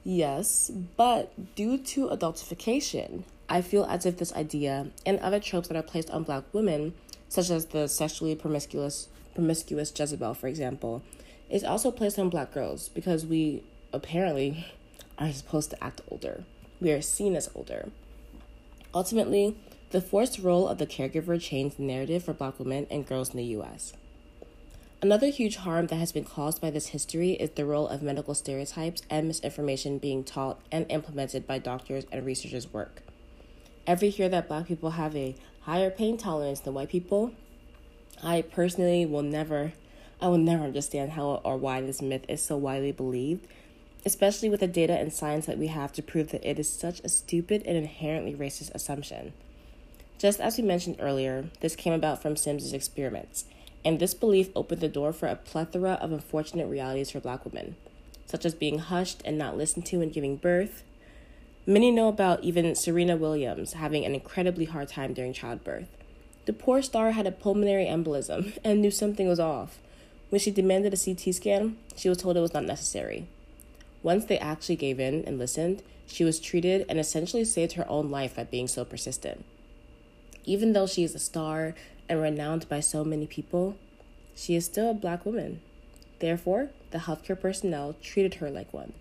Yes, 0.05 0.71
but 0.97 1.55
due 1.55 1.79
to 1.79 2.09
adultification, 2.09 3.25
I 3.49 3.63
feel 3.63 3.85
as 3.85 4.07
if 4.07 4.19
this 4.19 4.33
idea 4.35 4.89
and 5.05 5.19
other 5.19 5.41
tropes 5.41 5.69
that 5.69 5.77
are 5.77 5.83
placed 5.83 6.11
on 6.11 6.23
black 6.23 6.45
women, 6.53 6.95
such 7.29 7.51
as 7.51 7.67
the 7.67 7.89
sexually 7.89 8.35
promiscuous 8.35 9.09
promiscuous 9.35 9.93
Jezebel, 9.99 10.35
for 10.35 10.47
example, 10.47 11.03
is 11.49 11.65
also 11.65 11.91
placed 11.91 12.19
on 12.19 12.29
black 12.29 12.53
girls 12.53 12.89
because 12.91 13.25
we 13.25 13.63
apparently 13.93 14.67
are 15.19 15.33
supposed 15.33 15.71
to 15.71 15.85
act 15.85 16.01
older. 16.11 16.45
We 16.81 16.93
are 16.93 17.03
seen 17.03 17.37
as 17.37 17.49
older. 17.55 17.91
Ultimately, 18.95 19.57
the 19.93 20.01
forced 20.01 20.39
role 20.39 20.67
of 20.67 20.79
the 20.79 20.87
caregiver 20.87 21.39
changed 21.39 21.77
the 21.77 21.83
narrative 21.83 22.25
for 22.25 22.33
black 22.33 22.59
women 22.59 22.87
and 22.91 23.07
girls 23.07 23.31
in 23.31 23.37
the 23.37 23.45
US. 23.57 23.93
Another 25.03 25.27
huge 25.27 25.57
harm 25.57 25.89
that 25.89 25.97
has 25.97 26.13
been 26.13 26.25
caused 26.25 26.63
by 26.63 26.71
this 26.71 26.89
history 26.89 27.33
is 27.33 27.51
the 27.51 27.67
role 27.67 27.89
of 27.89 28.03
medical 28.03 28.35
stereotypes 28.35 29.03
and 29.11 29.29
misinformation 29.29 29.99
being 29.99 30.25
taught 30.25 30.61
and 30.73 30.91
implemented 30.91 31.47
by 31.47 31.59
doctors 31.59 32.07
and 32.11 32.25
researchers' 32.25 32.73
work. 32.73 33.03
Every 33.87 34.09
year 34.09 34.31
that 34.31 34.49
black 34.49 34.67
people 34.67 34.93
have 34.93 35.15
a 35.15 35.35
higher 35.63 35.91
pain 35.91 36.17
tolerance 36.17 36.61
than 36.61 36.73
white 36.73 36.89
people? 36.89 37.33
I 38.23 38.43
personally 38.43 39.05
will 39.05 39.23
never, 39.23 39.75
I 40.23 40.29
will 40.29 40.39
never 40.39 40.65
understand 40.65 41.13
how 41.13 41.43
or 41.45 41.59
why 41.59 41.83
this 41.83 42.01
myth 42.01 42.25
is 42.31 42.41
so 42.41 42.57
widely 42.57 42.93
believed, 42.93 43.47
especially 44.07 44.49
with 44.49 44.61
the 44.61 44.69
data 44.69 44.95
and 44.95 45.13
science 45.13 45.45
that 45.45 45.59
we 45.59 45.67
have 45.67 45.93
to 45.93 46.03
prove 46.03 46.31
that 46.31 46.49
it 46.49 46.59
is 46.59 46.73
such 46.73 47.01
a 47.01 47.11
stupid 47.11 47.63
and 47.67 47.77
inherently 47.77 48.35
racist 48.35 48.73
assumption. 48.75 49.35
Just 50.19 50.41
as 50.41 50.57
we 50.57 50.65
mentioned 50.65 50.97
earlier, 51.01 51.47
this 51.61 51.75
came 51.75 51.93
about 51.93 52.23
from 52.23 52.37
Sims's 52.37 52.73
experiments 52.73 53.45
and 53.85 53.99
this 53.99 54.15
belief 54.15 54.51
opened 54.55 54.81
the 54.81 54.89
door 54.89 55.13
for 55.13 55.27
a 55.27 55.37
plethora 55.37 55.93
of 55.95 56.13
unfortunate 56.13 56.67
realities 56.67 57.11
for 57.11 57.21
black 57.21 57.45
women, 57.45 57.77
such 58.27 58.45
as 58.45 58.55
being 58.55 58.79
hushed 58.79 59.23
and 59.25 59.37
not 59.37 59.57
listened 59.57 59.87
to 59.87 59.99
when 59.99 60.11
giving 60.11 60.37
birth. 60.37 60.85
Many 61.67 61.91
know 61.91 62.09
about 62.09 62.43
even 62.43 62.75
Serena 62.75 63.17
Williams 63.17 63.75
having 63.75 64.05
an 64.05 64.15
incredibly 64.15 64.67
hard 64.67 64.89
time 64.89 65.13
during 65.13 65.33
childbirth. 65.33 65.89
The 66.45 66.53
poor 66.53 66.83
star 66.83 67.13
had 67.13 67.27
a 67.27 67.33
pulmonary 67.33 67.87
embolism 67.87 68.59
and 68.65 68.81
knew 68.81 68.91
something 68.91 69.29
was 69.29 69.41
off. 69.41 69.79
When 70.31 70.41
she 70.41 70.51
demanded 70.51 70.95
a 70.95 70.97
CT 70.97 71.35
scan, 71.35 71.77
she 71.97 72.09
was 72.09 72.19
told 72.19 72.37
it 72.37 72.41
was 72.41 72.55
not 72.55 72.65
necessary. 72.65 73.27
Once 74.03 74.25
they 74.25 74.39
actually 74.39 74.77
gave 74.77 74.99
in 74.99 75.25
and 75.25 75.39
listened, 75.39 75.83
she 76.07 76.25
was 76.25 76.41
treated 76.41 76.85
and 76.89 76.99
essentially 76.99 77.45
saved 77.45 77.73
her 77.75 77.89
own 77.89 78.11
life 78.11 78.37
by 78.37 78.45
being 78.45 78.67
so 78.67 78.85
persistent. 78.85 79.45
Even 80.45 80.73
though 80.73 80.87
she 80.87 81.05
is 81.05 81.15
a 81.15 81.19
star 81.19 81.75
and 82.09 82.21
renowned 82.21 82.69
by 82.69 82.81
so 82.81 83.05
many 83.05 83.27
people, 83.27 83.77
she 84.35 84.55
is 84.55 84.65
still 84.65 84.91
a 84.91 84.95
black 84.95 85.25
woman. 85.25 85.61
Therefore, 86.19 86.71
the 86.91 86.99
healthcare 86.99 87.41
personnel 87.41 87.97
treated 88.03 88.35
her 88.35 88.51
like 88.51 88.73
one, 88.73 88.93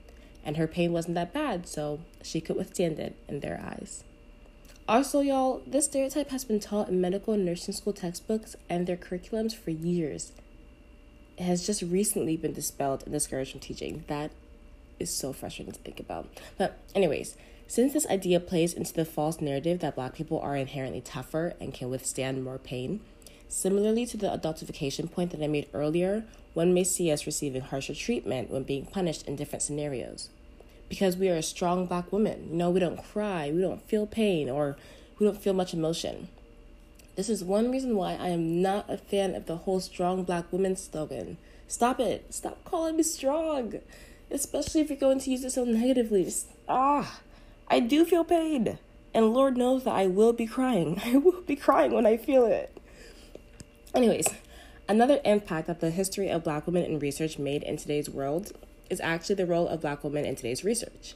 and 0.44 0.58
her 0.58 0.68
pain 0.68 0.92
wasn't 0.92 1.16
that 1.16 1.34
bad, 1.34 1.68
so 1.68 2.00
she 2.24 2.42
could 2.42 2.56
withstand 2.56 3.00
it 3.00 3.16
in 3.28 3.40
their 3.40 3.62
eyes. 3.64 4.04
Also, 4.88 5.22
y'all, 5.22 5.62
this 5.66 5.86
stereotype 5.86 6.32
has 6.32 6.44
been 6.44 6.60
taught 6.60 6.90
in 6.90 7.00
medical 7.00 7.34
and 7.34 7.46
nursing 7.46 7.74
school 7.74 7.94
textbooks 7.94 8.56
and 8.70 8.88
their 8.88 8.98
curriculums 8.98 9.56
for 9.56 9.72
years. 9.72 10.32
It 11.38 11.44
has 11.44 11.66
just 11.66 11.82
recently 11.82 12.36
been 12.38 12.54
dispelled 12.54 13.04
and 13.04 13.14
discouraged 13.14 13.52
from 13.52 13.62
teaching. 13.62 14.04
That 14.08 14.32
is 15.00 15.10
so 15.10 15.34
frustrating 15.34 15.74
to 15.74 15.80
think 15.80 16.00
about. 16.00 16.28
But, 16.58 16.78
anyways, 16.94 17.38
since 17.72 17.94
this 17.94 18.06
idea 18.08 18.38
plays 18.38 18.74
into 18.74 18.92
the 18.92 19.06
false 19.06 19.40
narrative 19.40 19.80
that 19.80 19.96
black 19.96 20.14
people 20.14 20.38
are 20.42 20.58
inherently 20.58 21.00
tougher 21.00 21.54
and 21.62 21.74
can 21.74 21.90
withstand 21.90 22.44
more 22.44 22.58
pain, 22.58 23.00
similarly 23.48 24.06
to 24.06 24.18
the 24.18 24.28
adultification 24.28 25.10
point 25.10 25.32
that 25.32 25.42
I 25.42 25.48
made 25.48 25.70
earlier, 25.74 26.26
one 26.54 26.74
may 26.74 26.84
see 26.84 27.10
us 27.10 27.26
receiving 27.26 27.62
harsher 27.62 27.96
treatment 27.96 28.52
when 28.52 28.64
being 28.64 28.88
punished 28.88 29.26
in 29.26 29.38
different 29.38 29.64
scenarios. 29.64 30.28
Because 30.90 31.16
we 31.16 31.30
are 31.30 31.38
a 31.38 31.42
strong 31.42 31.86
black 31.86 32.12
woman. 32.12 32.50
You 32.50 32.58
know, 32.58 32.70
we 32.70 32.82
don't 32.82 33.02
cry, 33.02 33.50
we 33.50 33.62
don't 33.62 33.88
feel 33.88 34.06
pain, 34.06 34.50
or 34.50 34.76
we 35.18 35.26
don't 35.26 35.42
feel 35.42 35.54
much 35.54 35.74
emotion. 35.74 36.28
This 37.16 37.30
is 37.30 37.42
one 37.42 37.72
reason 37.72 37.96
why 37.96 38.16
I 38.16 38.28
am 38.28 38.62
not 38.62 38.90
a 38.90 38.98
fan 38.98 39.34
of 39.34 39.46
the 39.46 39.56
whole 39.56 39.80
strong 39.80 40.26
black 40.26 40.52
woman 40.52 40.76
slogan. 40.76 41.38
Stop 41.70 42.02
it. 42.02 42.34
Stop 42.34 42.66
calling 42.66 42.98
me 42.98 43.04
strong. 43.04 43.76
Especially 44.30 44.82
if 44.82 44.90
you're 44.90 45.00
going 45.00 45.22
to 45.22 45.32
use 45.32 45.46
it 45.46 45.52
so 45.52 45.64
negatively. 45.64 46.26
Just, 46.26 46.48
ah, 46.68 47.22
I 47.72 47.80
do 47.80 48.04
feel 48.04 48.26
pain. 48.26 48.80
And 49.14 49.34
Lord 49.34 49.56
knows 49.56 49.86
that 49.86 49.96
I 49.96 50.06
will 50.06 50.34
be 50.34 50.46
crying. 50.46 51.02
I 51.06 51.16
will 51.16 51.42
be 51.42 51.56
crying 51.56 51.94
when 51.94 52.06
I 52.06 52.18
feel 52.18 52.46
it. 52.46 52.78
Anyways, 53.96 54.28
another 54.90 55.22
impact 55.24 55.68
that 55.68 55.80
the 55.80 55.90
history 55.90 56.30
of 56.30 56.44
black 56.44 56.68
women 56.68 56.84
in 56.84 57.00
research 57.00 57.40
made 57.40 57.64
in 57.64 57.78
today's 57.78 58.10
world 58.10 58.52
is 58.90 59.00
actually 59.00 59.36
the 59.36 59.46
role 59.46 59.70
of 59.70 59.82
black 59.82 60.04
women 60.04 60.26
in 60.26 60.36
today's 60.36 60.66
research. 60.66 61.16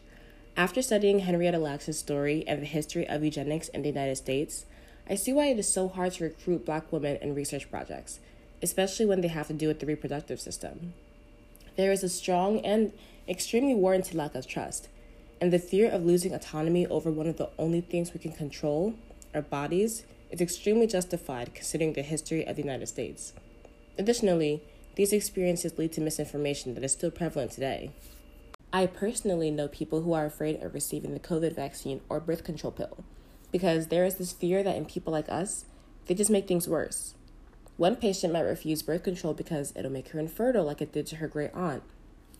After 0.55 0.81
studying 0.81 1.19
Henrietta 1.19 1.57
Lacks's 1.57 1.99
story 1.99 2.45
and 2.47 2.61
the 2.61 2.65
history 2.65 3.05
of 3.05 3.21
eugenics 3.21 3.67
in 3.67 3.81
the 3.81 3.89
United 3.89 4.15
States, 4.15 4.65
I 5.09 5.15
see 5.15 5.33
why 5.33 5.47
it 5.47 5.59
is 5.59 5.71
so 5.71 5.89
hard 5.89 6.13
to 6.13 6.23
recruit 6.23 6.65
black 6.65 6.89
women 6.89 7.17
in 7.17 7.35
research 7.35 7.69
projects, 7.69 8.19
especially 8.63 9.05
when 9.05 9.19
they 9.19 9.27
have 9.27 9.47
to 9.47 9.53
do 9.53 9.67
with 9.67 9.81
the 9.81 9.85
reproductive 9.85 10.39
system. 10.39 10.93
There 11.75 11.91
is 11.91 12.01
a 12.01 12.09
strong 12.09 12.59
and 12.59 12.93
extremely 13.27 13.75
warranted 13.75 14.15
lack 14.15 14.35
of 14.35 14.47
trust, 14.47 14.87
and 15.41 15.51
the 15.51 15.59
fear 15.59 15.89
of 15.89 16.05
losing 16.05 16.33
autonomy 16.33 16.87
over 16.87 17.11
one 17.11 17.27
of 17.27 17.37
the 17.37 17.49
only 17.57 17.81
things 17.81 18.13
we 18.13 18.19
can 18.19 18.31
control, 18.31 18.95
our 19.33 19.41
bodies, 19.41 20.05
is 20.31 20.41
extremely 20.41 20.87
justified 20.87 21.53
considering 21.53 21.93
the 21.93 22.01
history 22.01 22.45
of 22.45 22.55
the 22.55 22.61
United 22.61 22.87
States. 22.87 23.33
Additionally, 23.97 24.61
these 24.95 25.13
experiences 25.13 25.77
lead 25.77 25.91
to 25.93 26.01
misinformation 26.01 26.73
that 26.73 26.83
is 26.83 26.93
still 26.93 27.11
prevalent 27.11 27.51
today. 27.51 27.91
I 28.71 28.87
personally 28.87 29.51
know 29.51 29.67
people 29.67 30.01
who 30.01 30.13
are 30.13 30.25
afraid 30.25 30.61
of 30.61 30.73
receiving 30.73 31.13
the 31.13 31.19
COVID 31.19 31.55
vaccine 31.55 32.01
or 32.09 32.19
birth 32.19 32.43
control 32.43 32.71
pill 32.71 33.03
because 33.51 33.87
there 33.87 34.03
is 34.03 34.15
this 34.15 34.33
fear 34.33 34.63
that 34.63 34.75
in 34.75 34.85
people 34.85 35.13
like 35.13 35.29
us, 35.29 35.65
they 36.07 36.13
just 36.13 36.29
make 36.29 36.47
things 36.47 36.67
worse. 36.67 37.13
One 37.77 37.95
patient 37.95 38.33
might 38.33 38.41
refuse 38.41 38.81
birth 38.81 39.03
control 39.03 39.33
because 39.33 39.73
it'll 39.75 39.91
make 39.91 40.09
her 40.09 40.19
infertile, 40.19 40.65
like 40.65 40.81
it 40.81 40.91
did 40.91 41.07
to 41.07 41.17
her 41.17 41.27
great 41.27 41.53
aunt, 41.53 41.83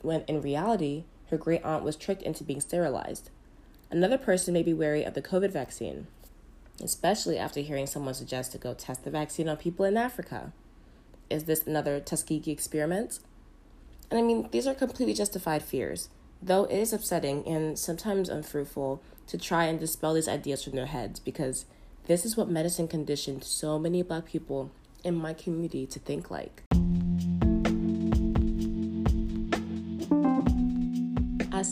when 0.02 0.22
in 0.28 0.42
reality, 0.42 1.06
her 1.30 1.38
great 1.38 1.64
aunt 1.64 1.84
was 1.84 1.96
tricked 1.96 2.22
into 2.22 2.44
being 2.44 2.62
sterilized. 2.62 3.30
Another 3.92 4.18
person 4.18 4.54
may 4.54 4.64
be 4.64 4.74
wary 4.74 5.04
of 5.04 5.14
the 5.14 5.22
COVID 5.22 5.52
vaccine, 5.52 6.08
especially 6.84 7.38
after 7.38 7.62
hearing 7.62 7.88
someone 7.88 8.14
suggest 8.14 8.52
to 8.52 8.58
go 8.58 8.74
test 8.74 9.04
the 9.04 9.12
vaccine 9.12 9.48
on 9.48 9.58
people 9.58 9.86
in 9.86 9.98
Africa. 9.98 10.52
Is 11.30 11.46
this 11.46 11.66
another 11.66 12.00
Tuskegee 12.00 12.52
experiment? 12.52 13.20
And 14.10 14.20
I 14.20 14.24
mean, 14.24 14.50
these 14.52 14.68
are 14.68 14.74
completely 14.74 15.14
justified 15.14 15.64
fears, 15.64 16.10
though 16.42 16.66
it 16.66 16.78
is 16.78 16.94
upsetting 16.94 17.48
and 17.48 17.78
sometimes 17.78 18.30
unfruitful 18.30 19.02
to 19.28 19.38
try 19.38 19.66
and 19.66 19.80
dispel 19.80 20.14
these 20.14 20.28
ideas 20.28 20.64
from 20.64 20.74
their 20.74 20.86
heads 20.86 21.20
because 21.20 21.66
this 22.06 22.26
is 22.26 22.38
what 22.38 22.48
medicine 22.48 22.88
conditioned 22.88 23.44
so 23.44 23.80
many 23.80 24.04
black 24.04 24.26
people 24.26 24.72
in 25.04 25.16
my 25.16 25.34
community 25.34 25.88
to 25.88 26.00
think 26.00 26.30
like. 26.30 26.62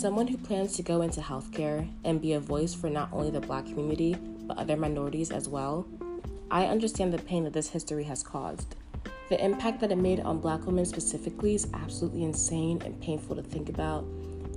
Someone 0.03 0.27
who 0.27 0.37
plans 0.37 0.75
to 0.75 0.83
go 0.83 1.01
into 1.01 1.21
healthcare 1.21 1.89
and 2.03 2.21
be 2.21 2.33
a 2.33 2.39
voice 2.41 2.73
for 2.73 2.89
not 2.89 3.07
only 3.13 3.31
the 3.31 3.39
black 3.39 3.65
community, 3.65 4.13
but 4.41 4.57
other 4.57 4.75
minorities 4.75 5.31
as 5.31 5.47
well, 5.47 5.87
I 6.51 6.65
understand 6.65 7.13
the 7.13 7.19
pain 7.19 7.45
that 7.45 7.53
this 7.53 7.69
history 7.69 8.03
has 8.03 8.21
caused. 8.21 8.75
The 9.29 9.41
impact 9.41 9.79
that 9.79 9.93
it 9.93 9.97
made 9.97 10.19
on 10.19 10.41
black 10.41 10.65
women 10.65 10.85
specifically 10.85 11.55
is 11.55 11.69
absolutely 11.73 12.25
insane 12.25 12.81
and 12.83 12.99
painful 12.99 13.37
to 13.37 13.41
think 13.41 13.69
about, 13.69 14.03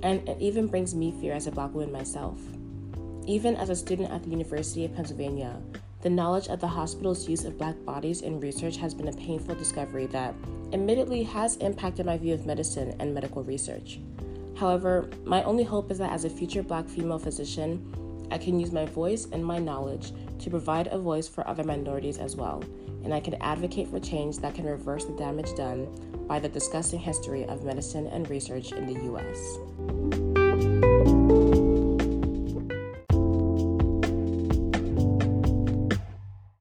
and 0.03 0.27
it 0.27 0.35
even 0.41 0.67
brings 0.67 0.93
me 0.93 1.15
fear 1.21 1.31
as 1.31 1.47
a 1.47 1.51
black 1.51 1.73
woman 1.73 1.93
myself. 1.93 2.41
Even 3.25 3.55
as 3.55 3.69
a 3.69 3.75
student 3.77 4.11
at 4.11 4.23
the 4.23 4.29
University 4.29 4.83
of 4.83 4.93
Pennsylvania, 4.93 5.61
the 6.01 6.09
knowledge 6.09 6.49
of 6.49 6.59
the 6.59 6.67
hospital's 6.67 7.29
use 7.29 7.45
of 7.45 7.57
black 7.57 7.77
bodies 7.85 8.19
in 8.19 8.41
research 8.41 8.75
has 8.75 8.93
been 8.93 9.07
a 9.07 9.13
painful 9.13 9.55
discovery 9.55 10.07
that, 10.07 10.35
admittedly, 10.73 11.23
has 11.23 11.55
impacted 11.57 12.05
my 12.05 12.17
view 12.17 12.33
of 12.33 12.45
medicine 12.45 12.93
and 12.99 13.13
medical 13.13 13.45
research. 13.45 13.99
However, 14.57 15.09
my 15.23 15.43
only 15.43 15.63
hope 15.63 15.91
is 15.91 15.99
that 15.99 16.11
as 16.11 16.25
a 16.25 16.29
future 16.29 16.63
black 16.63 16.89
female 16.89 17.19
physician, 17.19 18.27
I 18.31 18.37
can 18.37 18.59
use 18.59 18.71
my 18.71 18.85
voice 18.85 19.27
and 19.31 19.45
my 19.45 19.59
knowledge 19.59 20.11
to 20.39 20.49
provide 20.49 20.87
a 20.87 20.97
voice 20.97 21.27
for 21.27 21.47
other 21.47 21.63
minorities 21.63 22.17
as 22.17 22.35
well, 22.35 22.63
and 23.03 23.13
I 23.13 23.19
can 23.19 23.35
advocate 23.35 23.87
for 23.87 23.99
change 23.99 24.39
that 24.39 24.55
can 24.55 24.65
reverse 24.65 25.05
the 25.05 25.13
damage 25.13 25.53
done 25.55 25.87
by 26.27 26.39
the 26.39 26.49
disgusting 26.49 26.99
history 26.99 27.45
of 27.45 27.63
medicine 27.63 28.07
and 28.07 28.29
research 28.29 28.71
in 28.71 28.85
the 28.85 29.03
US. 29.13 30.26